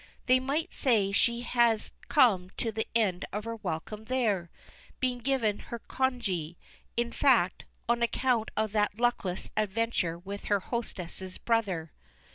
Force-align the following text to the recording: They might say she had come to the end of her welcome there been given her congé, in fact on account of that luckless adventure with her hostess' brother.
They 0.25 0.39
might 0.39 0.73
say 0.73 1.11
she 1.11 1.41
had 1.41 1.91
come 2.07 2.49
to 2.57 2.71
the 2.71 2.87
end 2.95 3.23
of 3.31 3.43
her 3.43 3.57
welcome 3.57 4.05
there 4.05 4.49
been 4.99 5.19
given 5.19 5.59
her 5.59 5.77
congé, 5.77 6.55
in 6.97 7.11
fact 7.11 7.65
on 7.87 8.01
account 8.01 8.49
of 8.57 8.71
that 8.71 8.99
luckless 8.99 9.51
adventure 9.55 10.17
with 10.17 10.45
her 10.45 10.59
hostess' 10.59 11.37
brother. 11.37 11.91